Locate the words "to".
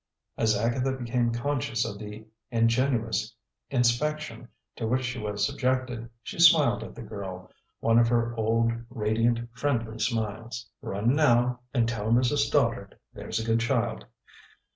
4.75-4.87